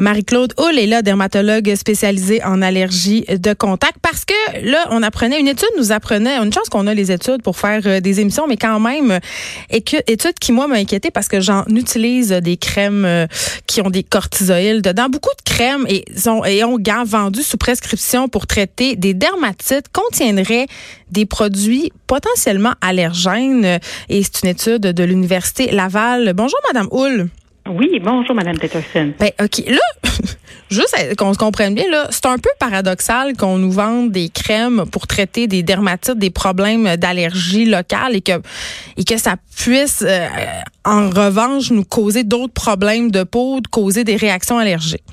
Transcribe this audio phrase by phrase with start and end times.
[0.00, 5.38] Marie-Claude Hull est là, dermatologue spécialisée en allergie de contact, parce que là, on apprenait,
[5.38, 8.46] une étude nous apprenait, une chance qu'on a les études pour faire euh, des émissions,
[8.48, 9.20] mais quand même,
[9.70, 13.26] étude qui, moi, m'a inquiété parce que j'en utilise des crèmes euh,
[13.66, 15.10] qui ont des cortisoïdes dedans.
[15.10, 20.66] Beaucoup de crèmes et, ont, et ont vendues sous prescription pour traiter des dermatites contiendraient
[21.10, 23.78] des produits potentiellement allergènes.
[24.08, 26.32] Et c'est une étude de l'Université Laval.
[26.34, 27.28] Bonjour, Madame Hull.
[27.68, 29.12] Oui, bonjour, Madame Peterson.
[29.18, 29.66] Ben, OK.
[29.68, 29.78] Là,
[30.70, 34.84] juste qu'on se comprenne bien, là, c'est un peu paradoxal qu'on nous vende des crèmes
[34.90, 38.40] pour traiter des dermatites, des problèmes d'allergie locale et que,
[38.96, 40.26] et que ça puisse, euh,
[40.84, 45.04] en revanche, nous causer d'autres problèmes de peau, causer des réactions allergiques.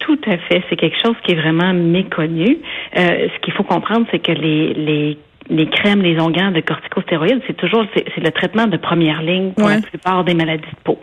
[0.00, 0.62] Tout à fait.
[0.70, 2.58] C'est quelque chose qui est vraiment méconnu.
[2.96, 5.18] Euh, ce qu'il faut comprendre, c'est que les, les
[5.50, 9.68] les crèmes, les onguents de corticostéroïdes, c'est toujours c'est le traitement de première ligne pour
[9.68, 10.98] la plupart des maladies de peau.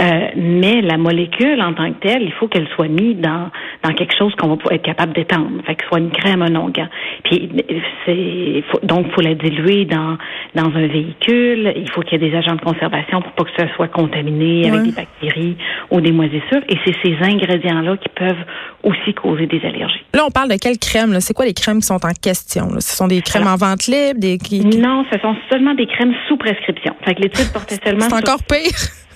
[0.00, 3.50] Euh, mais la molécule en tant que telle, il faut qu'elle soit mise dans,
[3.84, 5.50] dans quelque chose qu'on va être capable d'étendre.
[5.66, 6.88] Fait que soit une crème, un onguent.
[7.24, 7.50] Puis
[8.06, 10.16] c'est faut, donc faut la diluer dans
[10.54, 11.72] dans un véhicule.
[11.76, 14.68] Il faut qu'il y ait des agents de conservation pour pas que ça soit contaminé
[14.68, 15.56] avec des bactéries
[15.90, 16.62] ou des moisissures.
[16.68, 18.44] Et c'est ces ingrédients-là qui peuvent
[18.82, 20.04] aussi causer des allergies.
[20.14, 21.20] Là, on parle de quelles crèmes?
[21.20, 22.68] C'est quoi les crèmes qui sont en question?
[22.78, 24.18] Ce sont des crèmes en vente libre?
[24.18, 24.38] Des...
[24.78, 26.94] Non, ce sont seulement des crèmes sous prescription.
[27.04, 28.06] Fait que l'étude portait seulement...
[28.08, 28.70] C'est encore pire!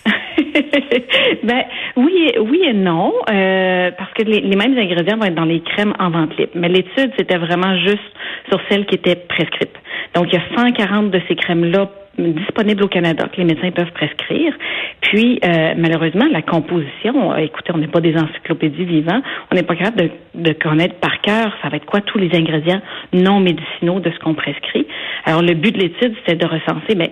[1.42, 1.64] ben
[1.96, 5.94] oui, oui et non, euh, parce que les, mêmes ingrédients vont être dans les crèmes
[5.98, 6.52] en vente libre.
[6.54, 8.02] Mais l'étude, c'était vraiment juste
[8.48, 9.74] sur celles qui étaient prescrites.
[10.14, 13.90] Donc, il y a 140 de ces crèmes-là disponibles au Canada que les médecins peuvent
[13.92, 14.54] prescrire.
[15.00, 19.64] Puis, euh, malheureusement, la composition, euh, écoutez, on n'est pas des encyclopédies vivantes, on n'est
[19.64, 22.80] pas capable de, de, connaître par cœur, ça va être quoi tous les ingrédients
[23.12, 24.86] non médicinaux de ce qu'on prescrit.
[25.24, 27.10] Alors, le but de l'étude, c'était de recenser, mais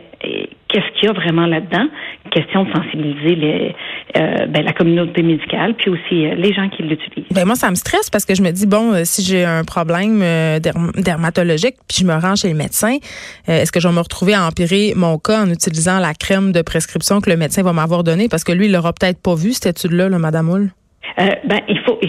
[0.73, 1.87] qu'est-ce qu'il y a vraiment là-dedans?
[2.31, 3.75] Question de sensibiliser les,
[4.17, 7.29] euh, ben, la communauté médicale, puis aussi euh, les gens qui l'utilisent.
[7.31, 9.65] Ben moi, ça me stresse parce que je me dis, bon, euh, si j'ai un
[9.65, 10.25] problème
[10.97, 12.97] dermatologique, puis je me rends chez le médecin,
[13.47, 16.63] est-ce que je vais me retrouver à empirer mon cas en utilisant la crème de
[16.63, 18.29] prescription que le médecin va m'avoir donnée?
[18.29, 20.71] Parce que lui, il l'aura peut-être pas vu, cette étude-là, là, Madame Hull.
[21.19, 22.01] Euh, ben, il faut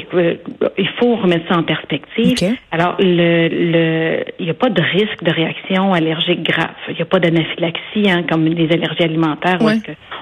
[0.77, 2.37] il faut remettre ça en perspective.
[2.71, 6.75] Alors, le le il n'y a pas de risque de réaction allergique grave.
[6.89, 9.69] Il n'y a pas d'anaphylaxie hein, comme les allergies alimentaires où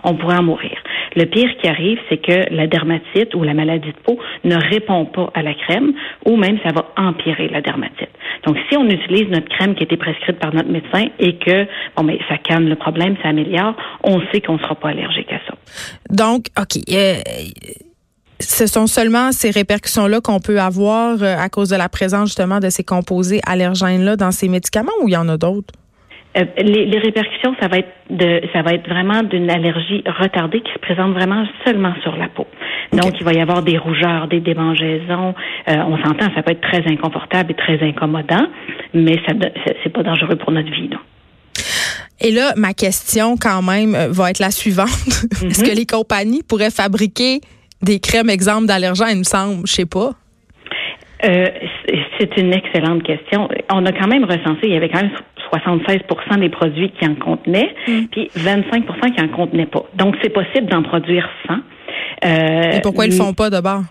[0.04, 0.78] on pourrait en mourir.
[1.16, 5.06] Le pire qui arrive, c'est que la dermatite ou la maladie de peau ne répond
[5.06, 5.94] pas à la crème
[6.26, 8.09] ou même ça va empirer la dermatite.
[8.46, 11.68] Donc, si on utilise notre crème qui a été prescrite par notre médecin et que
[11.96, 15.32] bon, mais ça calme le problème, ça améliore, on sait qu'on ne sera pas allergique
[15.32, 15.53] à ça.
[16.09, 16.78] Donc, ok.
[16.94, 17.16] Euh,
[18.41, 22.59] ce sont seulement ces répercussions-là qu'on peut avoir euh, à cause de la présence justement
[22.59, 25.74] de ces composés allergènes-là dans ces médicaments ou il y en a d'autres?
[26.38, 30.72] Euh, les, répercussions, ça va être de, ça va être vraiment d'une allergie retardée qui
[30.72, 32.47] se présente vraiment seulement sur la peau.
[32.94, 35.35] Donc, il va y avoir des rougeurs, des démangeaisons.
[35.68, 38.47] Euh, on s'entend, ça peut être très inconfortable et très incommodant,
[38.94, 39.34] mais ça,
[39.84, 40.90] c'est pas dangereux pour notre vie.
[42.22, 44.88] Et là, ma question quand même va être la suivante.
[45.44, 45.75] Est-ce que mhm.
[45.75, 47.41] les compagnies pourraient fabriquer
[47.81, 50.12] des crèmes exemples d'allergènes, il me semble, je sais pas.
[51.24, 51.46] Euh,
[52.19, 53.47] c'est une excellente question.
[53.72, 55.12] On a quand même recensé, il y avait quand même
[55.53, 58.06] 76% des produits qui en contenaient, mm.
[58.12, 59.84] puis 25% qui en contenaient pas.
[59.96, 61.53] Donc, c'est possible d'en produire 100.
[62.24, 63.81] Euh, Et pourquoi ils le font pas d'abord?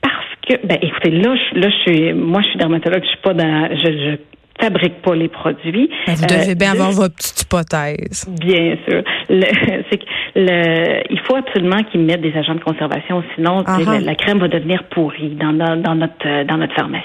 [0.00, 0.14] Parce
[0.48, 3.34] que, ben, écoutez, là, je, là, je suis, moi, je suis dermatologue, je suis pas
[3.34, 4.16] dans, je, je
[4.60, 5.90] fabrique pas les produits.
[6.06, 8.26] Ben, vous devez bien euh, avoir votre petite hypothèse.
[8.40, 9.02] Bien sûr.
[9.28, 10.04] C'est que
[10.36, 15.36] le, faut absolument qu'ils mettent des agents de conservation, sinon la, crème va devenir pourrie
[15.36, 17.04] dans, dans, notre dans notre pharmacie.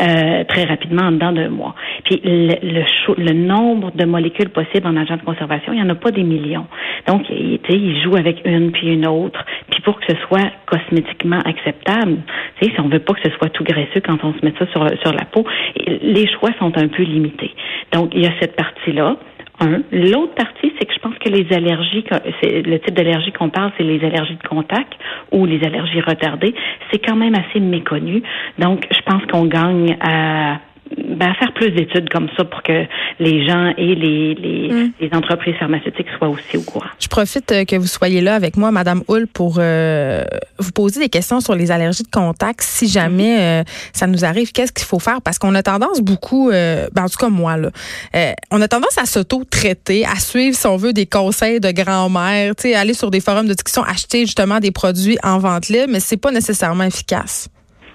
[0.00, 1.74] Euh, très rapidement en dedans d'un mois.
[2.04, 2.84] Puis le, le,
[3.18, 6.22] le, nombre de molécules possibles en agent de conservation, il n'y en a pas des
[6.22, 6.66] millions.
[7.06, 9.44] Donc, il, il joue avec une puis une autre.
[9.70, 12.18] Puis pour que ce soit cosmétiquement acceptable,
[12.62, 14.88] si on veut pas que ce soit tout graisseux quand on se met ça sur,
[15.02, 15.44] sur la peau,
[15.76, 17.52] les choix sont un peu limités.
[17.92, 19.16] Donc, il y a cette partie-là.
[19.92, 22.04] L'autre partie, c'est que je pense que les allergies,
[22.42, 24.92] le type d'allergie qu'on parle, c'est les allergies de contact
[25.32, 26.54] ou les allergies retardées.
[26.90, 28.22] C'est quand même assez méconnu.
[28.58, 30.60] Donc, je pense qu'on gagne à
[30.96, 32.84] ben, faire plus d'études comme ça pour que
[33.18, 34.92] les gens et les, les, mm.
[35.00, 36.88] les, entreprises pharmaceutiques soient aussi au courant.
[36.98, 40.24] Je profite euh, que vous soyez là avec moi, Madame Hull, pour euh,
[40.58, 42.62] vous poser des questions sur les allergies de contact.
[42.62, 43.60] Si jamais mm-hmm.
[43.60, 45.20] euh, ça nous arrive, qu'est-ce qu'il faut faire?
[45.22, 47.70] Parce qu'on a tendance beaucoup, ben, en tout cas moi, là,
[48.50, 52.94] on a tendance à s'auto-traiter, à suivre, si on veut, des conseils de grand-mère, aller
[52.94, 56.30] sur des forums de discussion, acheter justement des produits en vente libre, mais c'est pas
[56.30, 57.48] nécessairement efficace.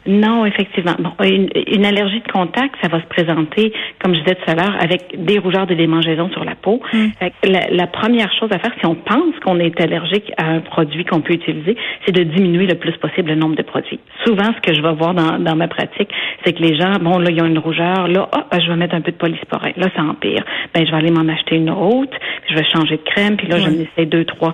[0.07, 0.95] Non, effectivement.
[0.99, 4.75] Bon, une, allergie de contact, ça va se présenter, comme je disais tout à l'heure,
[4.79, 6.81] avec des rougeurs, des démangeaisons sur la peau.
[6.93, 7.05] Mm.
[7.43, 11.05] La, la, première chose à faire, si on pense qu'on est allergique à un produit
[11.05, 11.75] qu'on peut utiliser,
[12.05, 13.99] c'est de diminuer le plus possible le nombre de produits.
[14.25, 16.09] Souvent, ce que je vais voir dans, dans ma pratique,
[16.43, 18.95] c'est que les gens, bon, là, ils ont une rougeur, là, oh, je vais mettre
[18.95, 19.71] un peu de polysporin.
[19.77, 20.43] Là, ça empire.
[20.73, 22.17] Ben, je vais aller m'en acheter une autre,
[22.49, 24.53] je vais changer de crème, puis là, j'en essaie deux, trois.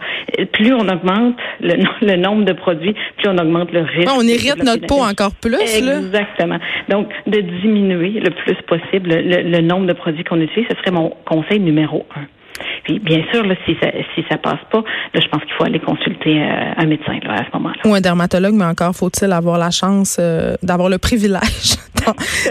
[0.53, 4.11] Plus on augmente le, le nombre de produits, plus on augmente le risque.
[4.15, 5.55] on irrite notre peau encore plus.
[5.59, 6.59] Exactement.
[6.89, 11.09] Donc, de diminuer le plus possible le, nombre de produits qu'on utilise, ce serait mon
[11.25, 12.25] conseil numéro un.
[12.83, 14.83] Puis, bien sûr, là, si ça si ça passe pas,
[15.13, 17.81] là, je pense qu'il faut aller consulter euh, un médecin là, à ce moment-là.
[17.85, 21.77] Ou un dermatologue, mais encore faut-il avoir la chance euh, d'avoir le privilège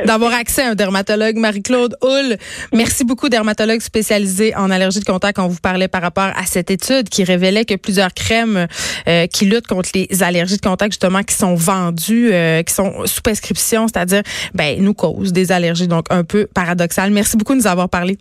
[0.07, 1.37] d'avoir accès à un dermatologue.
[1.37, 2.37] Marie-Claude Hull,
[2.73, 5.39] merci beaucoup, dermatologue spécialisé en allergie de contact.
[5.39, 8.67] On vous parlait par rapport à cette étude qui révélait que plusieurs crèmes
[9.09, 12.33] euh, qui luttent contre les allergies de contact, justement, qui sont vendues,
[12.67, 14.23] qui sont sous prescription, c'est-à-dire,
[14.55, 15.89] ben, nous causent des allergies.
[15.89, 17.11] Donc, un peu paradoxal.
[17.11, 18.19] Merci beaucoup de nous avoir parlé.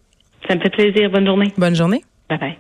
[0.48, 1.10] Ça me fait plaisir.
[1.10, 1.54] Bonne journée.
[1.58, 2.04] Bonne journée.
[2.30, 2.58] Bye bye.